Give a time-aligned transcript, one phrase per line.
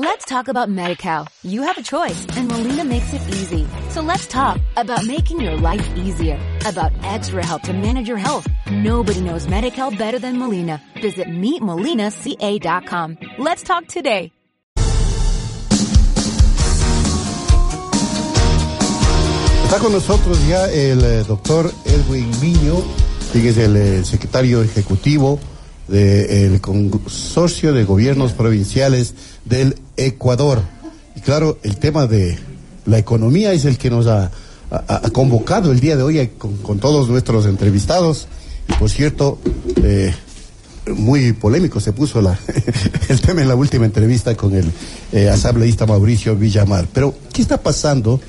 [0.00, 1.26] Let's talk about MediCal.
[1.42, 3.66] You have a choice and Molina makes it easy.
[3.90, 8.46] So let's talk about making your life easier, about extra help to manage your health.
[8.70, 10.80] Nobody knows MediCal better than Molina.
[11.02, 13.18] Visit meetmolinaca.com.
[13.38, 14.30] Let's talk today.
[19.64, 22.84] Está con nosotros ya el eh, doctor Edwin Miño,
[23.32, 25.40] quien es el eh, secretario ejecutivo
[25.88, 29.14] del Consorcio de Gobiernos Provinciales
[29.44, 30.60] del Ecuador.
[31.16, 32.38] Y claro, el tema de
[32.86, 34.30] la economía es el que nos ha,
[35.12, 38.28] convocado el día de hoy con, con todos nuestros entrevistados.
[38.68, 39.38] Y por cierto,
[39.82, 40.14] eh,
[40.94, 42.38] muy polémico se puso la,
[43.08, 44.70] el tema en la última entrevista con el
[45.12, 46.86] eh, asambleísta Mauricio Villamar.
[46.92, 48.20] Pero, ¿qué está pasando?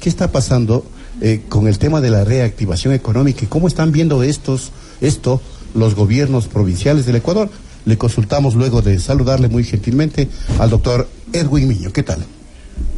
[0.00, 0.84] ¿Qué está pasando
[1.20, 4.70] eh, con el tema de la reactivación económica y cómo están viendo estos,
[5.00, 5.40] esto
[5.76, 7.50] los gobiernos provinciales del Ecuador?
[7.84, 11.92] Le consultamos luego de saludarle muy gentilmente al doctor Edwin Miño.
[11.92, 12.24] ¿Qué tal?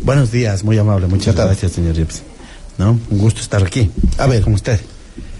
[0.02, 1.06] Buenos días, muy amable.
[1.06, 2.22] Muchas gracias, señor Rips.
[2.78, 2.98] ¿No?
[3.10, 3.90] Un gusto estar aquí.
[4.16, 4.42] A ver.
[4.42, 4.80] con usted.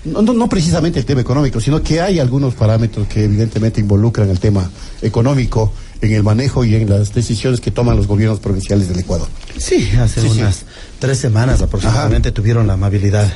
[0.05, 4.29] No, no, no precisamente el tema económico, sino que hay algunos parámetros que evidentemente involucran
[4.31, 4.71] el tema
[5.03, 9.29] económico en el manejo y en las decisiones que toman los gobiernos provinciales del Ecuador.
[9.59, 10.39] Sí, hace Sí, sí.
[10.41, 10.63] unas
[10.99, 13.31] tres semanas aproximadamente tuvieron la amabilidad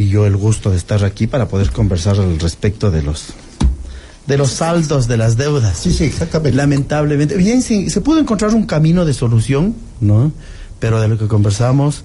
[0.00, 3.34] y yo el gusto de estar aquí para poder conversar al respecto de los
[4.26, 5.76] de los saldos de las deudas.
[5.76, 6.56] Sí, sí, exactamente.
[6.56, 10.32] Lamentablemente, bien, sí, se pudo encontrar un camino de solución, ¿no?
[10.78, 12.04] Pero de lo que conversamos,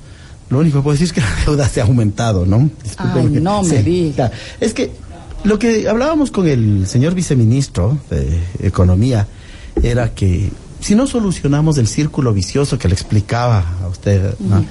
[0.49, 2.69] lo único que puedo decir es que la deuda se ha aumentado, ¿no?
[2.83, 3.37] Discúlpeme.
[3.37, 4.13] Ay, no me diga.
[4.13, 4.33] claro.
[4.59, 4.91] Es que
[5.45, 9.25] lo que hablábamos con el señor viceministro de Economía
[9.81, 10.51] era que
[10.81, 14.65] si no solucionamos el círculo vicioso que le explicaba a usted, ¿no?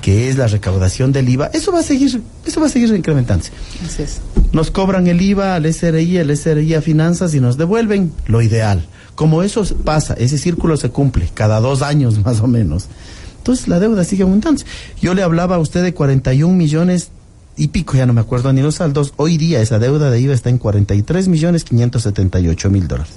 [0.00, 3.52] Que es la recaudación del IVA, eso va a seguir, eso va a seguir incrementándose.
[3.84, 4.20] Así es.
[4.52, 8.86] Nos cobran el IVA al SRI, el SRI a finanzas y nos devuelven lo ideal.
[9.14, 12.86] Como eso pasa, ese círculo se cumple cada dos años más o menos.
[13.38, 14.62] Entonces la deuda sigue aumentando.
[15.00, 17.10] Yo le hablaba a usted de 41 millones
[17.56, 19.12] y pico, ya no me acuerdo ni los saldos.
[19.16, 23.12] Hoy día esa deuda de IVA está en 43 millones 578 mil dólares.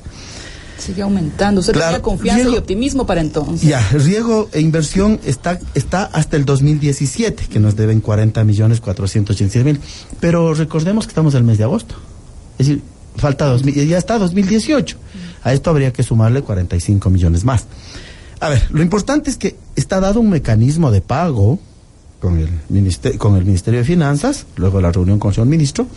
[0.84, 1.62] Sigue aumentando.
[1.62, 3.68] Usted Claro, tenía confianza y optimismo para entonces.
[3.68, 9.64] Ya, riego e inversión está, está hasta el 2017, que nos deben 40 millones 486
[9.64, 9.80] mil.
[10.20, 11.96] Pero recordemos que estamos en el mes de agosto.
[12.58, 12.84] Es decir,
[13.16, 14.98] falta 2000, ya está 2018.
[15.44, 17.66] A esto habría que sumarle 45 millones más.
[18.40, 21.60] A ver, lo importante es que está dado un mecanismo de pago
[22.20, 25.88] con el, ministerio, con el Ministerio de Finanzas, luego la reunión con el señor ministro,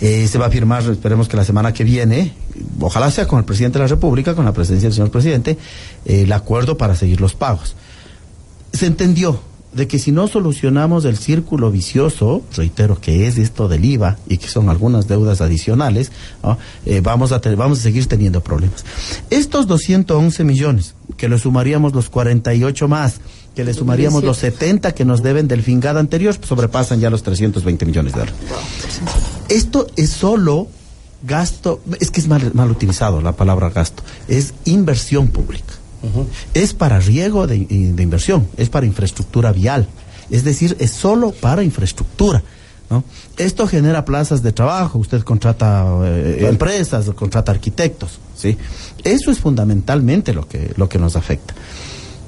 [0.00, 2.34] eh, se va a firmar, esperemos que la semana que viene,
[2.80, 5.58] ojalá sea con el presidente de la República, con la presencia del señor presidente,
[6.04, 7.74] eh, el acuerdo para seguir los pagos.
[8.72, 9.40] Se entendió
[9.76, 14.38] de que si no solucionamos el círculo vicioso, reitero que es esto del IVA y
[14.38, 16.10] que son algunas deudas adicionales.
[16.86, 18.84] Eh, vamos, a vamos a seguir teniendo problemas.
[19.28, 23.20] Estos 211 millones, que le sumaríamos los 48 más,
[23.54, 27.84] que le sumaríamos los 70 que nos deben del fingado anterior, sobrepasan ya los 320
[27.84, 28.40] millones de dólares.
[29.50, 30.68] Esto es solo
[31.22, 35.74] gasto, es que es mal, mal utilizado la palabra gasto, es inversión pública.
[36.54, 39.88] Es para riego de, de inversión, es para infraestructura vial,
[40.30, 42.42] es decir, es solo para infraestructura.
[42.90, 43.02] ¿no?
[43.36, 48.56] Esto genera plazas de trabajo, usted contrata eh, empresas, contrata arquitectos, ¿sí?
[49.02, 51.54] Eso es fundamentalmente lo que, lo que nos afecta.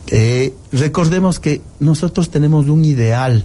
[0.08, 3.44] Eh, recordemos que nosotros tenemos un ideal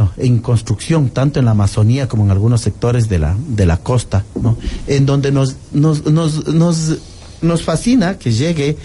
[0.00, 0.10] ¿no?
[0.16, 4.24] en construcción, tanto en la Amazonía como en algunos sectores de la, de la costa,
[4.40, 4.56] ¿no?
[4.86, 6.96] en donde nos, nos, nos, nos,
[7.42, 8.78] nos fascina que llegue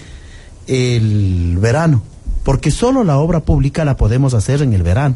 [0.68, 2.02] el verano,
[2.44, 5.16] porque solo la obra pública la podemos hacer en el verano.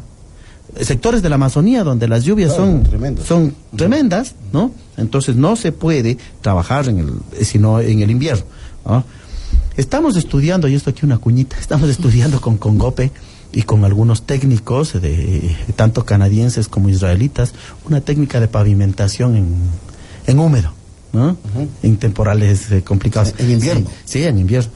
[0.80, 3.26] Sectores de la Amazonía donde las lluvias Claro, son, tremendas.
[3.26, 4.72] son tremendas, ¿no?
[4.98, 8.46] Entonces no se puede trabajar en el, eh, sino en el invierno.
[8.86, 9.04] ¿no?
[9.76, 13.12] Estamos estudiando, y esto aquí una cuñita, estamos estudiando con Congope
[13.52, 17.54] y con algunos técnicos, de, tanto canadienses como israelitas,
[17.88, 19.56] una técnica de pavimentación en,
[20.28, 20.72] en húmedo,
[21.14, 21.36] ¿no?
[21.82, 23.34] En temporales eh, complicados.
[23.38, 23.90] En invierno.
[24.06, 24.72] Sí, sí, en invierno.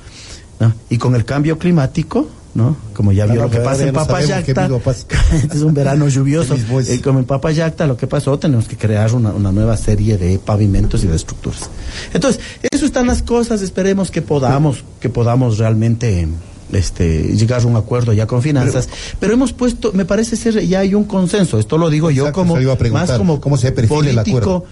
[0.60, 0.74] ¿no?
[0.90, 2.76] Y con el cambio climático, ¿no?
[2.96, 6.90] Como ya vio lo que pasa en no Papayacta, este es un verano lluvioso, es.
[6.90, 10.40] eh, como en Papayacta lo que pasó, tenemos que crear una, una nueva serie de
[10.40, 11.70] pavimentos y de estructuras.
[12.14, 12.42] Entonces,
[12.72, 16.28] eso están las cosas, esperemos que podamos, que podamos realmente
[16.76, 18.90] este, llegar a un acuerdo ya con finanzas,
[19.20, 22.60] pero, hemos puesto, me parece ser, ya hay un consenso, esto lo digo yo como,
[22.60, 24.38] iba a más como ¿cómo se perfila el político.
[24.38, 24.66] acuerdo?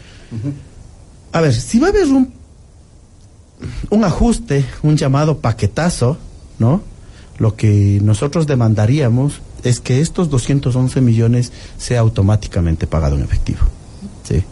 [1.32, 2.34] A ver, si va a haber un,
[3.90, 6.18] un ajuste, un llamado paquetazo,
[6.60, 6.82] ¿no?
[7.38, 13.62] Lo que nosotros demandaríamos es que estos 211 millones sea automáticamente pagado en efectivo.
[14.24, 14.44] ¿sí?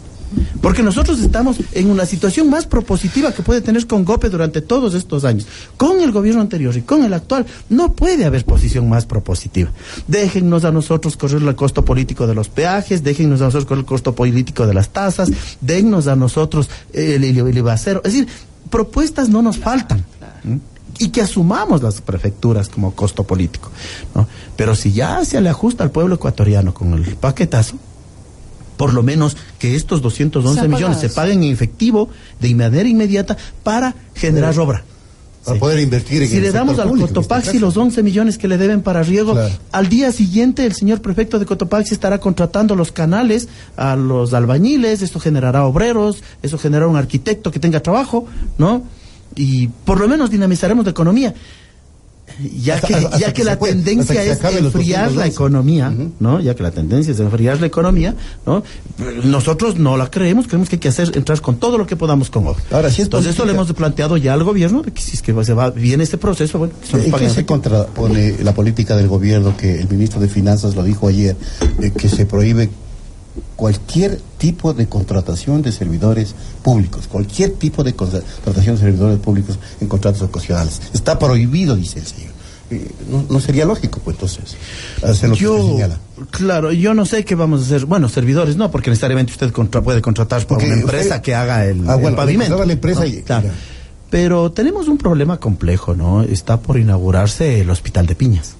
[0.60, 4.94] Porque nosotros estamos en una situación más propositiva que puede tener con GOPE durante todos
[4.94, 5.46] estos años.
[5.76, 9.70] Con el gobierno anterior y con el actual, no puede haber posición más propositiva.
[10.06, 13.86] Déjennos a nosotros correr el costo político de los peajes, déjennos a nosotros correr el
[13.86, 15.30] costo político de las tasas,
[15.60, 18.28] dennos a nosotros el, el, el Es decir,
[18.70, 20.04] propuestas no nos faltan.
[20.98, 23.70] Y que asumamos las prefecturas como costo político.
[24.14, 24.28] ¿no?
[24.56, 27.76] Pero si ya se le ajusta al pueblo ecuatoriano con el paquetazo,
[28.80, 32.08] por lo menos que estos 211 millones se paguen en efectivo
[32.40, 34.84] de manera inmediata para generar obra.
[35.44, 38.80] Para poder invertir en Si le damos al Cotopaxi los 11 millones que le deben
[38.80, 39.54] para riego, claro.
[39.70, 45.02] al día siguiente el señor prefecto de Cotopaxi estará contratando los canales a los albañiles,
[45.02, 48.24] esto generará obreros, eso generará un arquitecto que tenga trabajo,
[48.56, 48.82] ¿no?
[49.36, 51.34] y por lo menos dinamizaremos la economía.
[52.62, 55.90] Ya hasta, que, hasta ya que, que la puede, tendencia que es enfriar la economía,
[55.90, 56.10] uh -huh.
[56.20, 56.40] ¿no?
[56.40, 58.14] Ya que la tendencia es enfriar la economía,
[58.46, 58.62] ¿no?
[59.24, 62.30] Nosotros no la creemos, creemos que hay que hacer entrar con todo lo que podamos
[62.30, 62.62] con obra.
[62.70, 65.12] Ahora, si es Entonces, política, esto le hemos planteado ya al gobierno, de que si
[65.16, 67.46] es que se va bien este proceso, bueno, que se nos ¿En paguen qué se
[67.46, 71.36] contrapone la política del gobierno que el ministro de Finanzas lo dijo ayer,
[71.78, 72.70] de que se prohíbe
[73.60, 79.86] cualquier tipo de contratación de servidores públicos, cualquier tipo de contratación de servidores públicos en
[79.86, 80.80] contratos ocasionales.
[80.94, 82.30] Está prohibido, dice el señor.
[82.70, 84.56] Eh, no, no, sería lógico, pues entonces,
[85.02, 85.98] hacer lo yo, que usted señala.
[86.30, 87.84] Claro, yo no sé qué vamos a hacer.
[87.84, 91.66] Bueno, servidores no, porque necesariamente usted contra, puede contratar por una empresa usted, que haga
[91.66, 92.64] el, ah, bueno, el pavimento.
[92.64, 93.06] La empresa ¿no?
[93.08, 93.50] y, claro.
[94.08, 96.22] Pero tenemos un problema complejo, ¿no?
[96.22, 98.54] Está por inaugurarse el hospital de Piñas.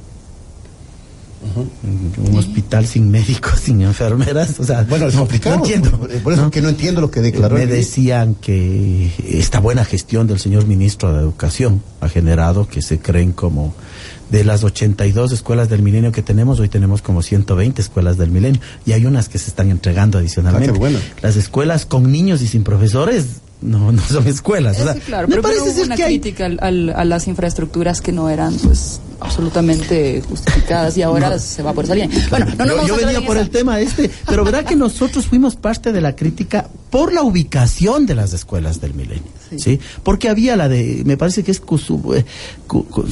[1.43, 2.31] Uh -huh.
[2.31, 5.57] Un hospital sin médicos, sin enfermeras, o sea, bueno, es complicado.
[5.57, 5.91] No entiendo.
[6.23, 6.51] Por eso ¿no?
[6.51, 7.57] que no entiendo lo que declaró.
[7.57, 12.99] Me decían que esta buena gestión del señor ministro de Educación ha generado que se
[12.99, 13.75] creen como
[14.31, 18.61] de las 82 escuelas del milenio que tenemos, hoy tenemos como 120 escuelas del milenio
[18.87, 20.71] y hay unas que se están entregando adicionalmente.
[20.75, 20.99] Ah, bueno.
[21.23, 24.77] Las escuelas con niños y sin profesores no, no son escuelas.
[24.77, 26.47] Es o sea, sí, claro, me pero, parece pero hubo ser una que hay- crítica
[26.47, 31.73] al- al- a las infraestructuras que no eran pues absolutamente justificadas y ahora se va
[31.75, 32.09] por esa línea.
[32.31, 33.45] Bueno, no, no yo, yo venía en por esa.
[33.45, 38.07] el tema este, pero verá que nosotros fuimos parte de la crítica por la ubicación
[38.07, 39.59] de las escuelas del milenio, ¿sí?
[39.59, 39.81] Sí.
[40.03, 42.25] Porque había la de, me parece que es Cusu- eh,
[42.67, 43.05] Cu- Cu-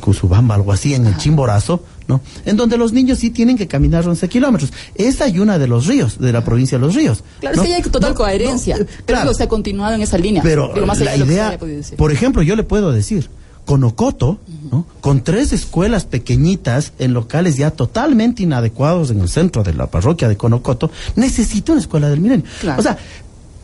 [0.00, 2.20] Cusubamba, algo así, en el Chimborazo, ¿no?
[2.44, 4.72] En donde los niños sí tienen que caminar 11 kilómetros.
[4.94, 7.22] Esa y una de los ríos, de la provincia de los ríos.
[7.40, 7.62] Claro, ¿no?
[7.62, 8.78] es que hay total No, coherencia.
[8.78, 9.34] no, pero claro.
[9.34, 10.42] se ha continuado en esa línea.
[10.42, 11.58] Pero Digo, más allá la idea,
[11.96, 13.28] por ejemplo, yo le puedo decir,
[13.64, 14.38] con Ocoto,
[14.70, 14.86] ¿no?
[15.00, 20.28] con tres escuelas pequeñitas en locales ya totalmente inadecuados en el centro de la parroquia
[20.28, 22.44] de Conocoto, necesita una escuela del milenio.
[22.60, 22.80] Claro.
[22.80, 22.98] O sea,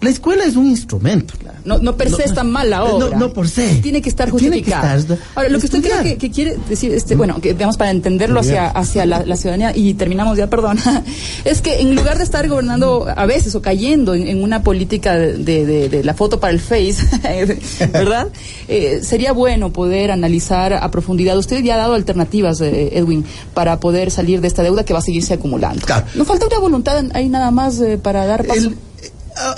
[0.00, 1.34] la escuela es un instrumento.
[1.64, 3.18] No, no per se No, es tan mala obra.
[3.18, 3.76] no por se.
[3.76, 4.96] Tiene que estar Tiene que justificada.
[4.96, 6.02] estar Ahora, lo que usted cree estudiada.
[6.04, 9.72] que, que quiere decir, este, bueno, que digamos para entenderlo hacia, hacia la, la ciudadanía,
[9.76, 10.78] y terminamos ya, perdón,
[11.44, 15.16] es que en lugar de estar gobernando a veces o cayendo en, en una política
[15.16, 16.96] de, de- de la foto para el Face,
[17.92, 18.28] ¿verdad?
[18.70, 21.38] Eh, sería bueno poder analizar a profundidad.
[21.38, 23.24] Usted ya ha dado alternativas, eh, Edwin,
[23.54, 25.86] para poder salir de esta deuda que va a seguirse acumulando.
[25.86, 26.04] Claro.
[26.14, 28.60] ¿No falta una voluntad ahí nada más eh, para dar paso?
[28.68, 28.76] El-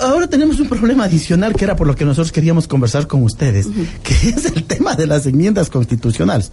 [0.01, 3.67] ahora tenemos un problema adicional que era por lo que nosotros queríamos conversar con ustedes,
[4.03, 6.51] que es el tema de las enmiendas constitucionales.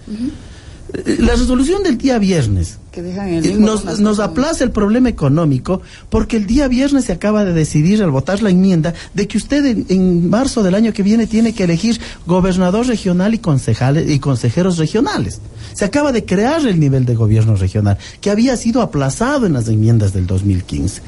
[0.93, 5.81] Eh, La resolución del día viernes que dejan el eh, nos, aplaza el problema económico
[6.11, 9.65] porque el día viernes se acaba de decidir al votar la enmienda de que usted
[9.65, 14.19] en, en marzo del año que viene tiene que elegir gobernador regional y concejales y
[14.19, 15.41] consejeros regionales.
[15.75, 19.69] Se acaba de crear el nivel de gobierno regional que había sido aplazado en las
[19.69, 21.03] enmiendas del 2015.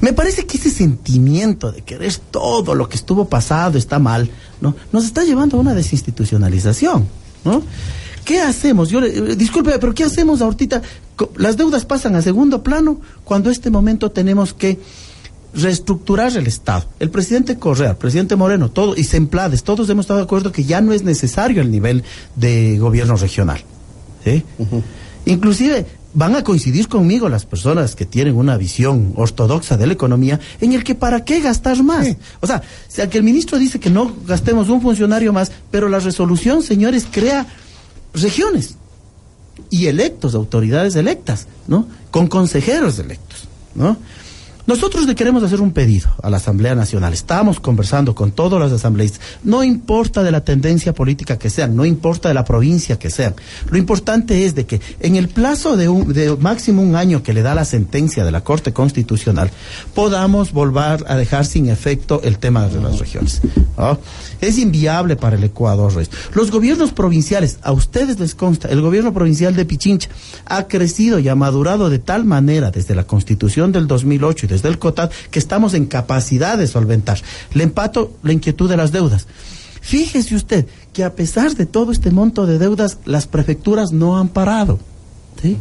[0.00, 4.30] Me parece que ese sentimiento de querer todo lo que estuvo pasado está mal,
[4.62, 4.74] ¿no?
[4.92, 7.06] Nos está llevando a una desinstitucionalización,
[7.44, 7.62] ¿no?
[8.24, 8.90] ¿Qué hacemos?
[8.90, 10.82] Yo le- eh, disculpe, pero ¿qué hacemos ahorita?
[11.36, 14.78] Las deudas pasan a segundo plano cuando este momento tenemos que
[15.54, 16.84] reestructurar el Estado.
[17.00, 20.64] El presidente Correa, el presidente Moreno, todo, y Semplades, todos hemos estado de acuerdo que
[20.64, 22.04] ya no es necesario el nivel
[22.36, 23.60] de gobierno regional.
[24.24, 24.44] ¿sí?
[25.26, 30.40] Inclusive van a coincidir conmigo las personas que tienen una visión ortodoxa de la economía
[30.60, 32.06] en el que para qué gastar más.
[32.06, 32.16] Sí.
[32.40, 36.00] O sea, si que el ministro dice que no gastemos un funcionario más, pero la
[36.00, 37.46] resolución, señores, crea
[38.12, 38.76] regiones
[39.68, 41.86] y electos, autoridades electas, ¿no?
[42.10, 43.96] Con consejeros electos, ¿no?
[44.66, 47.12] Nosotros le queremos hacer un pedido a la Asamblea Nacional.
[47.12, 49.20] Estamos conversando con todos los asambleístas.
[49.42, 53.34] No importa de la tendencia política que sean, no importa de la provincia que sean.
[53.70, 57.42] Lo importante es de que en el plazo de, un, máximo un año que le
[57.42, 59.50] da la sentencia de la Corte Constitucional,
[59.94, 63.40] podamos volver a dejar sin efecto el tema de las regiones.
[63.78, 63.98] ¿no?
[64.40, 65.92] Es inviable para el Ecuador.
[66.34, 70.08] Los gobiernos provinciales, a ustedes les consta, el gobierno provincial de Pichincha
[70.44, 74.68] ha crecido y ha madurado de tal manera desde la Constitución del 2008 y desde
[74.68, 77.18] el COTAD que estamos en capacidad de solventar.
[77.54, 79.26] Le empato la inquietud de las deudas.
[79.80, 84.28] Fíjese usted que a pesar de todo este monto de deudas, las prefecturas no han
[84.28, 84.78] parado.
[85.40, 85.56] ¿sí?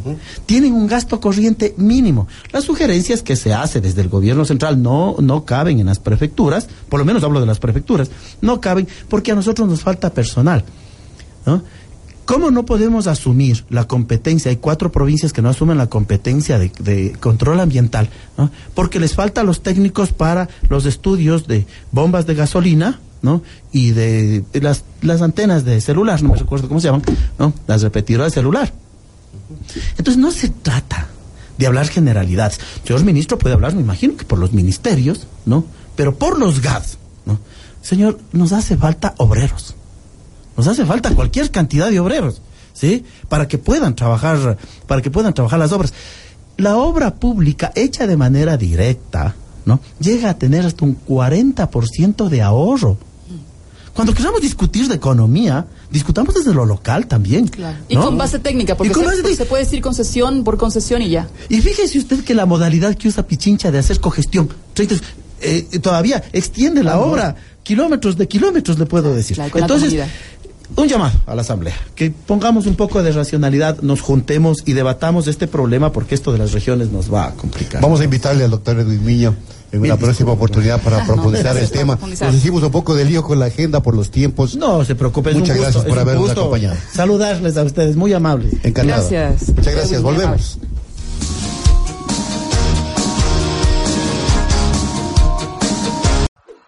[0.46, 2.27] Tienen un gasto corriente mínimo.
[2.51, 6.67] Las sugerencias que se hace desde el gobierno central no, no caben en las prefecturas,
[6.89, 10.65] por lo menos hablo de las prefecturas, no caben porque a nosotros nos falta personal.
[11.46, 11.63] ¿no?
[12.30, 14.52] ¿Cómo no podemos asumir la competencia?
[14.52, 18.08] Hay cuatro provincias que no asumen la competencia de, control ambiental,
[18.38, 18.52] ¿no?
[18.76, 23.42] porque les falta los técnicos para los estudios de bombas de gasolina, ¿no?
[23.72, 24.84] Y de, las,
[25.24, 27.02] antenas de celular, no me recuerdo cómo se llaman,
[27.40, 27.52] ¿no?
[27.66, 28.72] Las repetidoras de celular.
[29.98, 31.08] Entonces no se trata
[31.58, 32.60] de hablar generalidades.
[32.84, 35.66] Señor ministro puede hablar, me imagino que por los ministerios, ¿no?
[35.96, 37.40] Pero por los GADS, ¿no?
[37.82, 39.74] Señor, nos hace falta obreros.
[40.60, 42.42] Nos hace falta cualquier cantidad de obreros,
[42.74, 43.06] ¿sí?
[43.30, 45.94] Para que puedan trabajar, para que puedan trabajar las obras.
[46.58, 49.80] La obra pública hecha de manera directa, ¿no?
[50.01, 52.98] Llega a tener hasta un 40% de ahorro.
[53.94, 57.48] Cuando queramos discutir de economía, discutamos desde lo local también.
[57.48, 57.78] Claro.
[57.88, 58.04] Y ¿no?
[58.04, 61.30] con base técnica, porque Y se, base se puede decir concesión por concesión y ya.
[61.48, 64.96] Y fíjese usted que la modalidad que usa Pichincha de hacer cogestión, 30,
[65.39, 69.38] eh, todavía extiende la obra, kilómetros de kilómetros le puedo decir.
[69.38, 69.96] Claro, Entonces.
[70.76, 75.28] Un llamado a la Asamblea, que pongamos un poco de racionalidad, nos juntemos y debatamos
[75.28, 77.82] este problema porque esto de las regiones nos va a complicar.
[77.82, 79.36] Vamos a invitarle al doctor Edwin Miño
[79.72, 81.98] en una próxima oportunidad para no, profundizar el tema.
[82.02, 84.56] Nos hicimos un poco de lío con la agenda por los tiempos.
[84.56, 86.76] No se preocupe, es Muchas un gusto, gracias por habernos acompañado.
[86.94, 88.54] Saludarles a ustedes, muy amables.
[88.64, 89.10] Encantado.
[89.10, 89.50] Gracias.
[89.56, 90.02] Muchas gracias.
[90.02, 90.60] Volvemos.